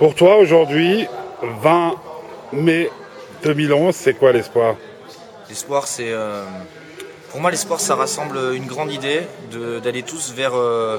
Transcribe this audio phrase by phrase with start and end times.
[0.00, 1.06] Pour toi, aujourd'hui,
[1.42, 1.94] 20
[2.54, 2.90] mai
[3.42, 4.76] 2011, c'est quoi l'espoir?
[5.50, 6.10] L'espoir, c'est.
[6.10, 6.42] euh,
[7.30, 9.20] pour moi, l'espoir, ça rassemble une grande idée
[9.84, 10.96] d'aller tous vers, euh,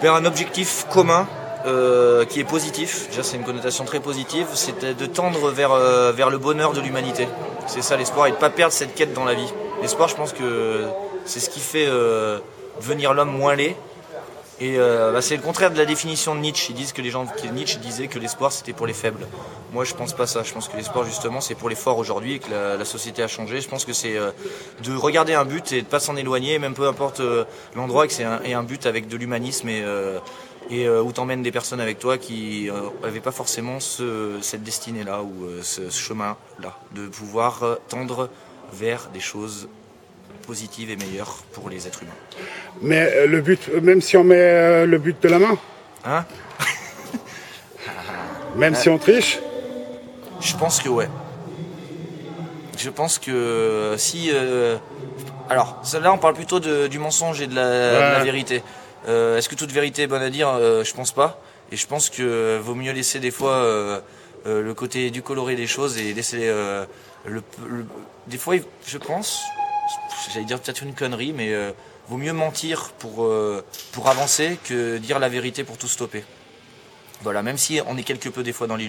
[0.00, 1.28] vers un objectif commun
[1.66, 3.08] euh, qui est positif.
[3.10, 4.46] Déjà, c'est une connotation très positive.
[4.54, 5.74] C'est de tendre vers,
[6.12, 7.28] vers le bonheur de l'humanité.
[7.66, 9.52] C'est ça l'espoir et de ne pas perdre cette quête dans la vie.
[9.82, 10.86] L'espoir, je pense que
[11.26, 11.86] c'est ce qui fait
[12.80, 13.76] devenir l'homme moins laid.
[14.60, 16.72] Et euh, bah, c'est le contraire de la définition de Nietzsche.
[16.72, 19.26] Ils disent que les gens, que Nietzsche que l'espoir c'était pour les faibles.
[19.72, 20.42] Moi, je pense pas ça.
[20.42, 23.28] Je pense que l'espoir justement c'est pour les forts aujourd'hui et que la, société a
[23.28, 23.60] changé.
[23.60, 24.30] Je pense que c'est euh,
[24.84, 27.44] de regarder un but et de pas s'en éloigner, même peu importe euh,
[27.74, 29.68] l'endroit, que c'est un, et un but avec de l'humanisme
[30.70, 35.22] et où t'emmènes des personnes avec toi qui euh, avaient pas forcément ce, cette destinée-là
[35.22, 38.28] ou euh, ce, ce chemin-là, de pouvoir tendre
[38.72, 39.68] vers des choses
[40.46, 42.12] positives et meilleures pour les êtres humains.
[42.82, 45.56] Mais euh, le but, euh, même si on met euh, le but de la main,
[46.04, 46.24] Hein
[48.56, 49.38] même si on triche,
[50.40, 51.08] Je pense que ouais.
[52.78, 54.30] Je pense que si.
[54.32, 54.78] euh,
[55.50, 58.24] alors, là, on parle plutôt de- du mensonge et de la, de la Ouais.
[58.24, 58.62] vérité.
[59.08, 60.48] Euh, Est-ce que toute vérité est bonne à dire?
[60.48, 61.40] Euh, Je pense pas.
[61.72, 63.62] Et je pense que vaut mieux laisser des fois
[64.46, 66.86] le côté du coloré des choses et laisser le,
[67.26, 67.84] le-
[68.26, 68.54] Des fois,
[68.86, 69.42] je pense,
[70.32, 71.72] j'allais dire peut-être une connerie, mais euh,
[72.08, 76.24] vaut mieux mentir pour, euh, pour avancer que dire la vérité pour tout stopper.
[77.22, 78.88] Voilà, même si on est quelque peu des fois dans l'illusion.